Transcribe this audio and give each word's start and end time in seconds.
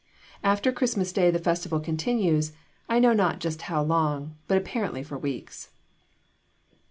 After 0.43 0.71
Christmas 0.71 1.13
day 1.13 1.29
the 1.29 1.37
festival 1.37 1.79
continues 1.79 2.53
I 2.89 2.97
know 2.97 3.13
not 3.13 3.37
just 3.39 3.61
how 3.69 3.83
long, 3.83 4.35
but 4.47 4.57
apparently 4.57 5.03
for 5.03 5.15
weeks. 5.15 5.69